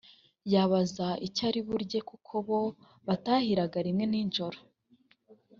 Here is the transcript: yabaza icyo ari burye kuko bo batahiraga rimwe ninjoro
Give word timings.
yabaza 0.53 1.07
icyo 1.27 1.43
ari 1.49 1.59
burye 1.67 1.99
kuko 2.09 2.33
bo 2.47 2.59
batahiraga 3.07 3.77
rimwe 3.87 4.05
ninjoro 4.11 4.59